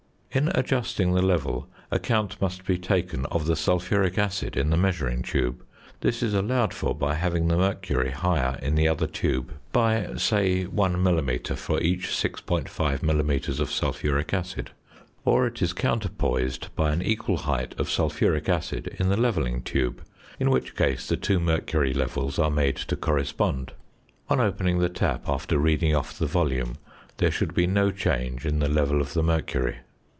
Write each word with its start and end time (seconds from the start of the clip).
In 0.33 0.47
adjusting 0.55 1.11
the 1.13 1.21
level, 1.21 1.67
account 1.91 2.39
must 2.39 2.65
be 2.65 2.77
taken 2.77 3.25
of 3.25 3.47
the 3.47 3.55
sulphuric 3.57 4.17
acid 4.17 4.55
in 4.55 4.69
the 4.69 4.77
measuring 4.77 5.23
tube; 5.23 5.61
this 5.99 6.23
is 6.23 6.33
allowed 6.33 6.73
for 6.73 6.95
by 6.95 7.15
having 7.15 7.49
the 7.49 7.57
mercury 7.57 8.11
higher 8.11 8.57
in 8.61 8.75
the 8.75 8.87
other 8.87 9.07
tube 9.07 9.51
by, 9.73 10.07
say, 10.15 10.63
1 10.63 10.95
mm. 10.95 11.57
for 11.57 11.81
each 11.81 12.05
6.5 12.07 12.65
mm. 13.01 13.59
of 13.59 13.69
sulphuric 13.69 14.33
acid, 14.33 14.71
or 15.25 15.45
it 15.47 15.61
is 15.61 15.73
counterpoised 15.73 16.73
by 16.77 16.93
an 16.93 17.01
equal 17.01 17.39
height 17.39 17.77
of 17.77 17.89
sulphuric 17.91 18.47
acid 18.47 18.87
in 18.97 19.09
the 19.09 19.17
levelling 19.17 19.61
tube, 19.61 20.01
in 20.39 20.49
which 20.49 20.77
case 20.77 21.09
the 21.09 21.17
two 21.17 21.41
mercury 21.41 21.93
levels 21.93 22.39
are 22.39 22.49
made 22.49 22.77
to 22.77 22.95
correspond. 22.95 23.73
On 24.29 24.39
opening 24.39 24.79
the 24.79 24.87
tap 24.87 25.27
after 25.27 25.57
reading 25.59 25.93
off 25.93 26.17
the 26.17 26.25
volume, 26.25 26.77
there 27.17 27.31
should 27.31 27.53
be 27.53 27.67
no 27.67 27.91
change 27.91 28.45
in 28.45 28.59
the 28.59 28.69
level 28.69 29.01
of 29.01 29.13
the 29.13 29.23
mercury. 29.23 29.79